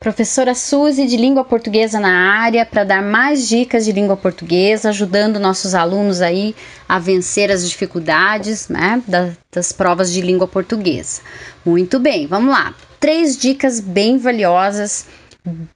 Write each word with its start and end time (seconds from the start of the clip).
Professora 0.00 0.54
Suzy 0.54 1.06
de 1.06 1.16
língua 1.16 1.44
portuguesa 1.44 1.98
na 1.98 2.40
área 2.40 2.64
para 2.64 2.84
dar 2.84 3.02
mais 3.02 3.48
dicas 3.48 3.84
de 3.84 3.90
língua 3.90 4.16
portuguesa, 4.16 4.90
ajudando 4.90 5.40
nossos 5.40 5.74
alunos 5.74 6.20
aí 6.22 6.54
a 6.88 7.00
vencer 7.00 7.50
as 7.50 7.68
dificuldades 7.68 8.68
né, 8.68 9.02
das 9.50 9.72
provas 9.72 10.12
de 10.12 10.20
língua 10.20 10.46
portuguesa. 10.46 11.20
Muito 11.66 11.98
bem, 11.98 12.28
vamos 12.28 12.52
lá. 12.52 12.76
Três 13.00 13.36
dicas 13.36 13.80
bem 13.80 14.18
valiosas, 14.18 15.06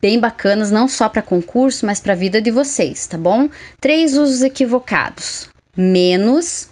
bem 0.01 0.21
bacanas, 0.21 0.71
não 0.71 0.87
só 0.87 1.09
para 1.09 1.21
concurso, 1.21 1.85
mas 1.85 1.99
para 1.99 2.13
a 2.13 2.17
vida 2.17 2.41
de 2.41 2.53
vocês, 2.53 3.09
tá 3.09 3.19
bom? 3.19 3.49
Três 3.81 4.17
usos 4.17 4.43
equivocados: 4.43 5.49
menos, 5.77 6.69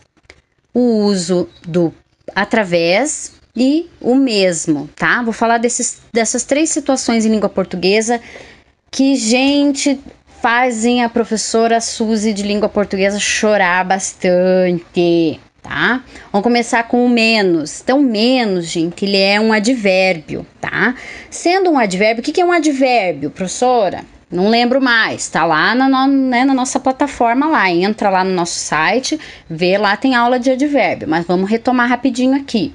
o 0.73 1.03
uso 1.03 1.49
do 1.67 1.93
através 2.33 3.40
e 3.61 3.91
o 4.01 4.15
mesmo, 4.15 4.89
tá? 4.97 5.21
Vou 5.23 5.35
falar 5.35 5.59
desses, 5.59 6.01
dessas 6.15 6.45
três 6.45 6.71
situações 6.71 7.27
em 7.27 7.29
língua 7.29 7.51
portuguesa 7.51 8.19
que, 8.91 9.15
gente, 9.17 10.01
fazem 10.41 11.05
a 11.05 11.11
professora 11.11 11.79
Suzy 11.79 12.33
de 12.33 12.43
língua 12.43 12.71
portuguesa 12.71 13.21
chorar 13.21 13.85
bastante, 13.85 15.39
tá? 15.63 16.03
Vamos 16.33 16.43
começar 16.43 16.85
com 16.85 17.05
o 17.05 17.09
menos. 17.09 17.83
Então, 17.83 18.01
menos, 18.01 18.65
gente, 18.65 19.05
ele 19.05 19.19
é 19.19 19.39
um 19.39 19.53
advérbio, 19.53 20.47
tá? 20.59 20.95
Sendo 21.29 21.71
um 21.71 21.79
advérbio, 21.79 22.23
o 22.23 22.25
que, 22.25 22.41
é 22.41 22.45
um 22.45 22.53
advérbio, 22.53 23.31
professora? 23.31 24.07
Não 24.31 24.49
lembro 24.49 24.81
mais, 24.81 25.29
tá 25.29 25.45
lá 25.45 25.75
na, 25.75 25.87
no, 25.87 26.07
né, 26.07 26.47
na 26.47 26.55
nossa 26.55 26.81
plataforma 26.81 27.47
lá, 27.47 27.71
entra 27.71 28.09
lá 28.09 28.25
no 28.25 28.31
nosso 28.31 28.59
site, 28.59 29.21
vê 29.51 29.77
lá 29.77 29.97
tem 29.99 30.15
aula 30.15 30.39
de 30.39 30.51
advérbio, 30.51 31.07
mas 31.07 31.27
vamos 31.27 31.51
retomar 31.51 31.89
rapidinho 31.89 32.35
aqui. 32.35 32.73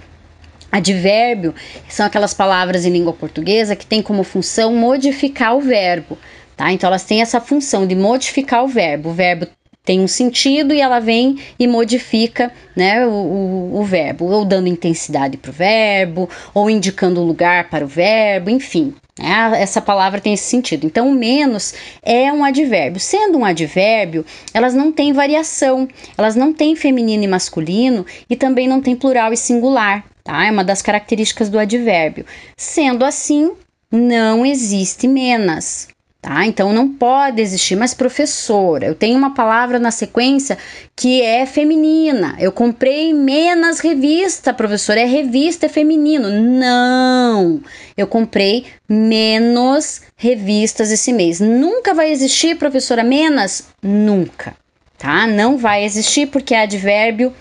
Advérbio 0.72 1.54
são 1.88 2.06
aquelas 2.06 2.34
palavras 2.34 2.86
em 2.86 2.92
língua 2.92 3.14
portuguesa 3.14 3.76
que 3.76 3.86
têm 3.86 4.02
como 4.02 4.24
função 4.24 4.74
modificar 4.76 5.56
o 5.56 5.62
verbo, 5.62 6.18
tá? 6.56 6.72
Então 6.72 6.88
elas 6.88 7.04
têm 7.04 7.22
essa 7.22 7.40
função 7.40 7.88
de 7.88 7.96
modificar 7.96 8.64
o 8.64 8.68
verbo. 8.68 9.10
O 9.10 9.14
verbo 9.14 9.48
tem 9.86 10.02
um 10.02 10.08
sentido 10.08 10.74
e 10.74 10.82
ela 10.82 11.00
vem 11.00 11.38
e 11.60 11.68
modifica 11.68 12.52
né, 12.76 13.06
o, 13.06 13.12
o, 13.12 13.80
o 13.80 13.84
verbo, 13.84 14.26
ou 14.26 14.44
dando 14.44 14.68
intensidade 14.68 15.38
para 15.38 15.52
o 15.52 15.54
verbo, 15.54 16.28
ou 16.54 16.70
indicando 16.70 17.22
o 17.22 17.24
lugar 17.24 17.70
para 17.70 17.86
o 17.86 17.88
verbo, 17.88 18.50
enfim. 18.50 18.96
Né, 19.18 19.62
essa 19.62 19.80
palavra 19.80 20.20
tem 20.20 20.34
esse 20.34 20.46
sentido. 20.46 20.86
Então, 20.88 21.12
menos 21.12 21.76
é 22.02 22.34
um 22.34 22.44
advérbio. 22.44 23.00
Sendo 23.00 23.38
um 23.38 23.46
advérbio, 23.46 24.26
elas 24.54 24.74
não 24.74 24.92
têm 24.92 25.14
variação, 25.14 25.88
elas 26.18 26.36
não 26.36 26.52
têm 26.52 26.76
feminino 26.76 27.24
e 27.24 27.28
masculino 27.28 28.06
e 28.28 28.36
também 28.36 28.68
não 28.68 28.82
têm 28.82 28.96
plural 28.96 29.32
e 29.32 29.38
singular 29.38 30.04
tá? 30.26 30.48
É 30.48 30.52
uma 30.52 30.64
das 30.64 30.82
características 30.82 31.48
do 31.48 31.60
advérbio. 31.60 32.26
Sendo 32.58 33.06
assim, 33.06 33.54
não 33.92 34.44
existe 34.44 35.08
menos, 35.08 35.88
tá? 36.20 36.46
Então 36.48 36.74
não 36.74 36.90
pode 36.90 37.40
existir, 37.40 37.76
mas 37.76 37.94
professora, 37.94 38.88
eu 38.88 38.96
tenho 38.96 39.18
uma 39.18 39.36
palavra 39.36 39.78
na 39.78 39.92
sequência 39.92 40.58
que 40.96 41.22
é 41.22 41.46
feminina. 41.46 42.36
Eu 42.40 42.52
comprei 42.52 43.14
menos 43.14 43.80
revista, 43.80 44.52
professora, 44.52 45.00
é 45.00 45.06
revista 45.06 45.68
é 45.68 45.70
feminino. 45.70 46.28
Não. 46.30 47.62
Eu 47.96 48.08
comprei 48.08 48.66
menos 48.90 50.02
revistas 50.18 50.92
esse 50.92 51.14
mês. 51.14 51.40
Nunca 51.40 51.94
vai 51.94 52.12
existir, 52.12 52.58
professora, 52.58 53.04
menos? 53.04 53.64
Nunca. 53.82 54.56
Tá? 54.98 55.28
Não 55.28 55.58
vai 55.58 55.84
existir 55.84 56.28
porque 56.28 56.56
é 56.56 56.64
advérbio 56.64 57.32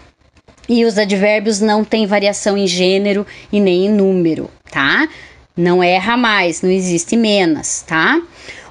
e 0.68 0.84
os 0.84 0.98
advérbios 0.98 1.60
não 1.60 1.84
têm 1.84 2.06
variação 2.06 2.56
em 2.56 2.66
gênero 2.66 3.26
e 3.52 3.60
nem 3.60 3.86
em 3.86 3.90
número, 3.90 4.50
tá? 4.70 5.08
Não 5.56 5.82
erra 5.82 6.16
mais, 6.16 6.62
não 6.62 6.70
existe 6.70 7.16
menos, 7.16 7.82
tá? 7.82 8.20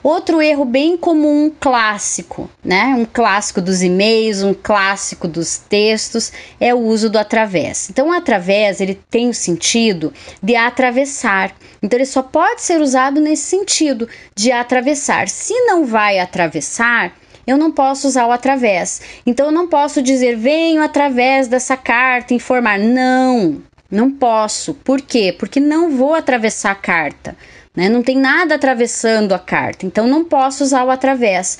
Outro 0.04 0.42
erro 0.42 0.66
bem 0.66 0.98
comum, 0.98 1.50
clássico, 1.58 2.50
né? 2.62 2.94
Um 2.98 3.06
clássico 3.06 3.62
dos 3.62 3.82
e-mails, 3.82 4.44
um 4.44 4.54
clássico 4.54 5.30
dos 5.30 5.58
textos, 5.58 6.30
é 6.60 6.74
o 6.74 6.80
uso 6.80 7.10
do 7.10 7.18
através. 7.18 7.90
Então, 7.90 8.10
o 8.10 8.12
através, 8.12 8.82
ele 8.82 9.00
tem 9.10 9.30
o 9.30 9.34
sentido 9.34 10.12
de 10.42 10.58
atravessar. 10.58 11.56
Então, 11.82 11.98
ele 11.98 12.06
só 12.06 12.22
pode 12.22 12.62
ser 12.62 12.82
usado 12.82 13.22
nesse 13.22 13.44
sentido, 13.44 14.10
de 14.36 14.52
atravessar. 14.52 15.30
Se 15.30 15.54
não 15.62 15.86
vai 15.86 16.20
atravessar, 16.20 17.14
eu 17.46 17.58
não 17.58 17.72
posso 17.72 18.08
usar 18.08 18.26
o 18.26 18.32
através. 18.32 19.02
Então 19.26 19.48
eu 19.48 19.52
não 19.52 19.68
posso 19.68 20.02
dizer 20.02 20.36
venho 20.38 20.82
através 20.82 21.48
dessa 21.48 21.76
carta 21.76 22.34
informar. 22.34 22.80
Não, 22.80 23.62
não 23.92 24.12
posso. 24.12 24.74
Por 24.74 25.02
quê? 25.02 25.36
Porque 25.38 25.60
não 25.60 25.92
vou 25.92 26.14
atravessar 26.14 26.72
a 26.72 26.76
carta. 26.76 27.36
Né? 27.76 27.90
Não 27.90 28.02
tem 28.02 28.18
nada 28.18 28.56
atravessando 28.56 29.34
a 29.34 29.40
carta. 29.40 29.86
Então 29.86 30.08
não 30.08 30.24
posso 30.24 30.64
usar 30.64 30.84
o 30.86 30.90
através. 30.90 31.60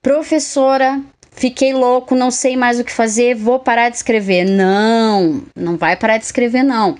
Professora, 0.00 1.00
fiquei 1.32 1.72
louco, 1.72 2.14
não 2.14 2.30
sei 2.30 2.56
mais 2.56 2.78
o 2.78 2.84
que 2.84 2.92
fazer, 2.92 3.34
vou 3.34 3.58
parar 3.58 3.88
de 3.88 3.96
escrever. 3.96 4.44
Não, 4.44 5.42
não 5.56 5.76
vai 5.76 5.96
parar 5.96 6.18
de 6.18 6.24
escrever, 6.24 6.62
não. 6.62 6.96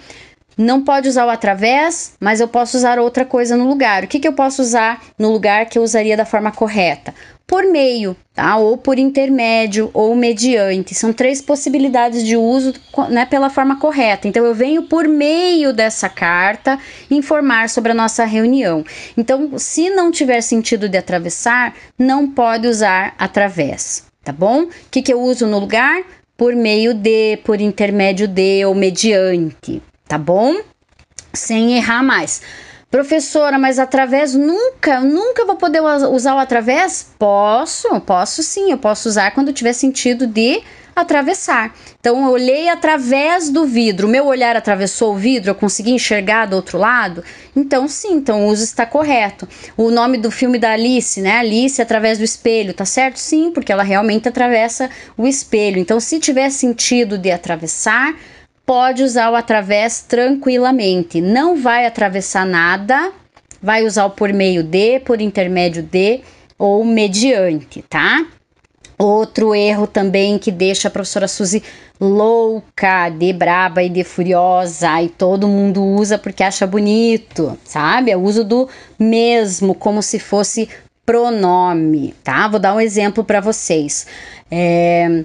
Não 0.58 0.82
pode 0.82 1.06
usar 1.06 1.26
o 1.26 1.30
através, 1.30 2.14
mas 2.18 2.40
eu 2.40 2.48
posso 2.48 2.78
usar 2.78 2.98
outra 2.98 3.26
coisa 3.26 3.56
no 3.58 3.68
lugar. 3.68 4.04
O 4.04 4.06
que, 4.08 4.18
que 4.18 4.26
eu 4.26 4.32
posso 4.32 4.62
usar 4.62 5.02
no 5.18 5.30
lugar 5.30 5.66
que 5.66 5.78
eu 5.78 5.82
usaria 5.82 6.16
da 6.16 6.24
forma 6.24 6.50
correta? 6.50 7.14
Por 7.46 7.64
meio, 7.64 8.16
tá? 8.34 8.56
Ou 8.56 8.76
por 8.76 8.98
intermédio 8.98 9.90
ou 9.94 10.14
mediante. 10.16 10.94
São 10.94 11.12
três 11.12 11.40
possibilidades 11.40 12.24
de 12.24 12.36
uso, 12.36 12.74
né, 13.08 13.24
pela 13.24 13.48
forma 13.48 13.78
correta. 13.78 14.26
Então 14.26 14.44
eu 14.44 14.54
venho 14.54 14.82
por 14.82 15.06
meio 15.06 15.72
dessa 15.72 16.08
carta 16.08 16.78
informar 17.10 17.68
sobre 17.68 17.92
a 17.92 17.94
nossa 17.94 18.24
reunião. 18.24 18.84
Então, 19.16 19.56
se 19.58 19.88
não 19.90 20.10
tiver 20.10 20.40
sentido 20.40 20.88
de 20.88 20.98
atravessar, 20.98 21.74
não 21.96 22.28
pode 22.28 22.66
usar 22.66 23.14
através, 23.16 24.04
tá 24.24 24.32
bom? 24.32 24.62
O 24.62 24.70
que, 24.90 25.02
que 25.02 25.12
eu 25.12 25.20
uso 25.20 25.46
no 25.46 25.60
lugar? 25.60 26.02
Por 26.36 26.54
meio 26.54 26.92
de, 26.92 27.38
por 27.44 27.60
intermédio 27.60 28.26
de 28.26 28.64
ou 28.64 28.74
mediante, 28.74 29.80
tá 30.06 30.18
bom? 30.18 30.56
Sem 31.32 31.76
errar 31.76 32.02
mais. 32.02 32.42
Professora, 32.90 33.58
mas 33.58 33.78
através 33.80 34.32
nunca, 34.32 35.00
nunca 35.00 35.44
vou 35.44 35.56
poder 35.56 35.80
usar 35.80 36.34
o 36.34 36.38
através? 36.38 37.10
Posso, 37.18 38.00
posso 38.00 38.42
sim, 38.44 38.70
eu 38.70 38.78
posso 38.78 39.08
usar 39.08 39.32
quando 39.32 39.52
tiver 39.52 39.72
sentido 39.72 40.24
de 40.26 40.62
atravessar. 40.94 41.74
Então 42.00 42.24
eu 42.24 42.30
olhei 42.30 42.70
através 42.70 43.50
do 43.50 43.66
vidro, 43.66 44.08
meu 44.08 44.24
olhar 44.26 44.56
atravessou 44.56 45.14
o 45.14 45.16
vidro, 45.16 45.50
eu 45.50 45.54
consegui 45.54 45.90
enxergar 45.90 46.46
do 46.46 46.56
outro 46.56 46.78
lado? 46.78 47.22
Então 47.54 47.86
sim, 47.88 48.14
então 48.14 48.46
o 48.46 48.48
uso 48.48 48.64
está 48.64 48.86
correto. 48.86 49.46
O 49.76 49.90
nome 49.90 50.16
do 50.16 50.30
filme 50.30 50.58
da 50.58 50.70
Alice, 50.70 51.20
né? 51.20 51.38
Alice 51.38 51.82
através 51.82 52.16
do 52.16 52.24
espelho, 52.24 52.72
tá 52.72 52.86
certo? 52.86 53.18
Sim, 53.18 53.50
porque 53.50 53.72
ela 53.72 53.82
realmente 53.82 54.28
atravessa 54.28 54.88
o 55.18 55.26
espelho. 55.26 55.78
Então 55.78 55.98
se 56.00 56.18
tiver 56.18 56.48
sentido 56.50 57.18
de 57.18 57.30
atravessar, 57.30 58.14
pode 58.66 59.04
usar 59.04 59.30
o 59.30 59.36
através 59.36 60.02
tranquilamente. 60.02 61.20
Não 61.20 61.56
vai 61.56 61.86
atravessar 61.86 62.44
nada, 62.44 63.12
vai 63.62 63.86
usar 63.86 64.04
o 64.06 64.10
por 64.10 64.32
meio 64.32 64.64
de, 64.64 64.98
por 65.00 65.20
intermédio 65.20 65.82
de 65.82 66.20
ou 66.58 66.84
mediante, 66.84 67.80
tá? 67.82 68.26
Outro 68.98 69.54
erro 69.54 69.86
também 69.86 70.38
que 70.38 70.50
deixa 70.50 70.88
a 70.88 70.90
professora 70.90 71.28
Suzy 71.28 71.62
louca, 72.00 73.10
de 73.10 73.32
braba 73.32 73.82
e 73.82 73.90
de 73.90 74.02
furiosa, 74.02 75.02
e 75.02 75.08
todo 75.08 75.46
mundo 75.46 75.84
usa 75.84 76.18
porque 76.18 76.42
acha 76.42 76.66
bonito, 76.66 77.58
sabe? 77.62 78.10
É 78.10 78.16
o 78.16 78.22
uso 78.22 78.42
do 78.42 78.68
mesmo, 78.98 79.74
como 79.74 80.02
se 80.02 80.18
fosse 80.18 80.68
pronome, 81.04 82.14
tá? 82.24 82.48
Vou 82.48 82.58
dar 82.58 82.74
um 82.74 82.80
exemplo 82.80 83.22
para 83.22 83.40
vocês. 83.40 84.06
É, 84.50 85.22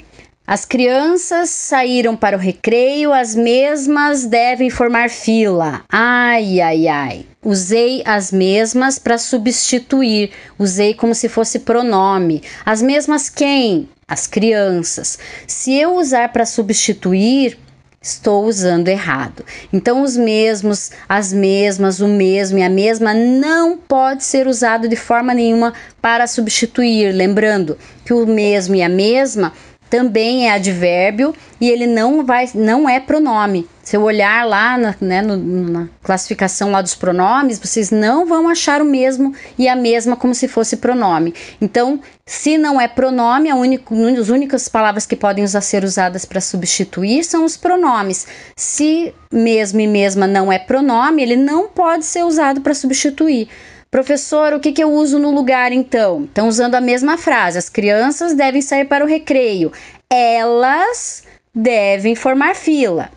as 0.51 0.65
crianças 0.65 1.49
saíram 1.49 2.15
para 2.15 2.35
o 2.35 2.39
recreio, 2.39 3.13
as 3.13 3.35
mesmas 3.35 4.25
devem 4.25 4.69
formar 4.69 5.09
fila. 5.09 5.81
Ai, 5.87 6.59
ai, 6.59 6.87
ai. 6.89 7.25
Usei 7.41 8.03
as 8.05 8.33
mesmas 8.33 8.99
para 8.99 9.17
substituir, 9.17 10.31
usei 10.59 10.93
como 10.93 11.15
se 11.15 11.29
fosse 11.29 11.59
pronome. 11.59 12.43
As 12.65 12.81
mesmas 12.81 13.29
quem? 13.29 13.87
As 14.05 14.27
crianças. 14.27 15.17
Se 15.47 15.73
eu 15.73 15.95
usar 15.95 16.33
para 16.33 16.45
substituir, 16.45 17.57
estou 18.01 18.45
usando 18.45 18.89
errado. 18.89 19.45
Então, 19.71 20.03
os 20.03 20.17
mesmos, 20.17 20.91
as 21.07 21.31
mesmas, 21.31 22.01
o 22.01 22.07
mesmo 22.07 22.57
e 22.57 22.63
a 22.63 22.69
mesma 22.69 23.13
não 23.13 23.77
pode 23.77 24.25
ser 24.25 24.47
usado 24.47 24.89
de 24.89 24.97
forma 24.97 25.33
nenhuma 25.33 25.73
para 26.01 26.27
substituir. 26.27 27.13
Lembrando 27.13 27.77
que 28.03 28.13
o 28.13 28.25
mesmo 28.25 28.75
e 28.75 28.81
a 28.81 28.89
mesma 28.89 29.53
também 29.91 30.47
é 30.47 30.53
advérbio 30.53 31.35
e 31.59 31.69
ele 31.69 31.85
não 31.85 32.25
vai 32.25 32.49
não 32.55 32.87
é 32.87 32.97
pronome. 32.97 33.67
Se 33.83 33.97
eu 33.97 34.03
olhar 34.03 34.47
lá 34.47 34.77
na, 34.77 34.95
né, 35.01 35.21
no, 35.21 35.35
na 35.35 35.89
classificação 36.01 36.71
lá 36.71 36.81
dos 36.81 36.95
pronomes, 36.95 37.59
vocês 37.59 37.91
não 37.91 38.25
vão 38.25 38.47
achar 38.47 38.81
o 38.81 38.85
mesmo 38.85 39.35
e 39.57 39.67
a 39.67 39.75
mesma 39.75 40.15
como 40.15 40.33
se 40.33 40.47
fosse 40.47 40.77
pronome. 40.77 41.33
Então, 41.59 41.99
se 42.25 42.57
não 42.57 42.79
é 42.79 42.87
pronome, 42.87 43.51
único, 43.51 43.93
as 44.17 44.29
únicas 44.29 44.69
palavras 44.69 45.05
que 45.05 45.15
podem 45.15 45.43
usar, 45.43 45.59
ser 45.59 45.83
usadas 45.83 46.23
para 46.23 46.39
substituir 46.39 47.25
são 47.25 47.43
os 47.43 47.57
pronomes. 47.57 48.25
Se 48.55 49.13
mesmo 49.29 49.81
e 49.81 49.87
mesma 49.87 50.25
não 50.25 50.53
é 50.53 50.57
pronome, 50.57 51.21
ele 51.21 51.35
não 51.35 51.67
pode 51.67 52.05
ser 52.05 52.23
usado 52.23 52.61
para 52.61 52.73
substituir. 52.73 53.49
Professor, 53.91 54.53
o 54.53 54.59
que, 54.61 54.71
que 54.71 54.81
eu 54.81 54.89
uso 54.89 55.19
no 55.19 55.31
lugar 55.31 55.73
então? 55.73 56.23
Estão 56.23 56.47
usando 56.47 56.75
a 56.75 56.81
mesma 56.81 57.17
frase. 57.17 57.57
As 57.57 57.67
crianças 57.67 58.33
devem 58.33 58.61
sair 58.61 58.85
para 58.85 59.03
o 59.03 59.07
recreio. 59.07 59.69
Elas 60.09 61.23
devem 61.53 62.15
formar 62.15 62.55
fila. 62.55 63.11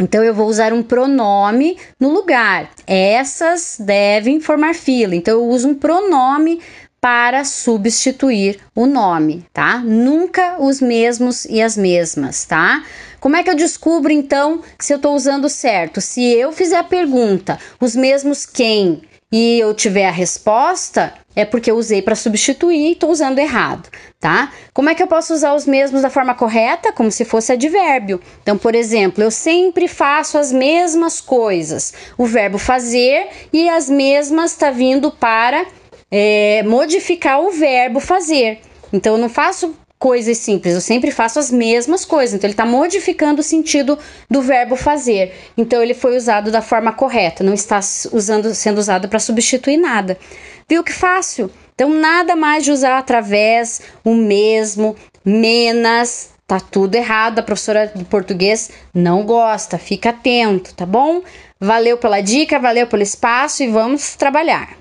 Então 0.00 0.24
eu 0.24 0.34
vou 0.34 0.48
usar 0.48 0.72
um 0.72 0.82
pronome 0.82 1.78
no 2.00 2.08
lugar. 2.08 2.70
Essas 2.88 3.76
devem 3.78 4.40
formar 4.40 4.74
fila. 4.74 5.14
Então 5.14 5.34
eu 5.34 5.46
uso 5.46 5.68
um 5.68 5.74
pronome 5.76 6.60
para 7.00 7.44
substituir 7.44 8.58
o 8.74 8.86
nome, 8.86 9.46
tá? 9.52 9.78
Nunca 9.78 10.56
os 10.58 10.80
mesmos 10.80 11.44
e 11.44 11.62
as 11.62 11.76
mesmas, 11.76 12.44
tá? 12.44 12.84
Como 13.20 13.36
é 13.36 13.44
que 13.44 13.50
eu 13.50 13.54
descubro 13.54 14.10
então 14.10 14.60
se 14.76 14.92
eu 14.92 14.96
estou 14.96 15.14
usando 15.14 15.48
certo? 15.48 16.00
Se 16.00 16.20
eu 16.20 16.50
fizer 16.50 16.78
a 16.78 16.84
pergunta, 16.84 17.60
os 17.80 17.94
mesmos 17.94 18.44
quem 18.44 19.02
e 19.32 19.60
eu 19.60 19.72
tiver 19.72 20.06
a 20.06 20.10
resposta, 20.10 21.14
é 21.36 21.44
porque 21.44 21.70
eu 21.70 21.76
usei 21.76 22.02
para 22.02 22.16
substituir 22.16 22.88
e 22.88 22.92
estou 22.92 23.10
usando 23.10 23.38
errado, 23.38 23.88
tá? 24.18 24.52
Como 24.74 24.88
é 24.88 24.94
que 24.94 25.02
eu 25.02 25.06
posso 25.06 25.32
usar 25.32 25.54
os 25.54 25.66
mesmos 25.66 26.02
da 26.02 26.10
forma 26.10 26.34
correta? 26.34 26.92
Como 26.92 27.10
se 27.10 27.24
fosse 27.24 27.52
advérbio. 27.52 28.20
Então, 28.42 28.58
por 28.58 28.74
exemplo, 28.74 29.22
eu 29.22 29.30
sempre 29.30 29.86
faço 29.86 30.36
as 30.36 30.52
mesmas 30.52 31.20
coisas. 31.20 31.94
O 32.18 32.26
verbo 32.26 32.58
fazer 32.58 33.28
e 33.52 33.68
as 33.68 33.88
mesmas 33.88 34.52
está 34.52 34.70
vindo 34.70 35.12
para 35.12 35.64
é, 36.10 36.62
modificar 36.64 37.40
o 37.40 37.52
verbo 37.52 38.00
fazer. 38.00 38.60
Então, 38.92 39.14
eu 39.14 39.18
não 39.18 39.28
faço 39.28 39.76
coisas 40.00 40.38
simples, 40.38 40.74
eu 40.74 40.80
sempre 40.80 41.10
faço 41.10 41.38
as 41.38 41.50
mesmas 41.52 42.06
coisas. 42.06 42.34
Então, 42.34 42.48
ele 42.48 42.54
está 42.54 42.64
modificando 42.64 43.42
o 43.42 43.44
sentido 43.44 43.98
do 44.30 44.40
verbo 44.40 44.74
fazer. 44.74 45.34
Então, 45.58 45.82
ele 45.82 45.92
foi 45.92 46.16
usado 46.16 46.50
da 46.50 46.62
forma 46.62 46.90
correta, 46.90 47.44
não 47.44 47.52
está 47.52 47.78
usando, 48.10 48.54
sendo 48.54 48.78
usado 48.78 49.10
para 49.10 49.18
substituir 49.18 49.76
nada. 49.76 50.18
Viu 50.66 50.82
que 50.82 50.92
fácil? 50.92 51.50
Então, 51.74 51.90
nada 51.90 52.34
mais 52.34 52.64
de 52.64 52.72
usar 52.72 52.96
através, 52.96 53.82
o 54.02 54.14
mesmo, 54.14 54.96
menos, 55.22 56.30
tá 56.46 56.58
tudo 56.58 56.94
errado. 56.94 57.38
A 57.38 57.42
professora 57.42 57.86
de 57.94 58.04
português 58.04 58.70
não 58.94 59.24
gosta, 59.24 59.76
fica 59.76 60.08
atento, 60.08 60.74
tá 60.74 60.86
bom? 60.86 61.22
Valeu 61.60 61.98
pela 61.98 62.22
dica, 62.22 62.58
valeu 62.58 62.86
pelo 62.86 63.02
espaço 63.02 63.62
e 63.62 63.68
vamos 63.68 64.16
trabalhar. 64.16 64.79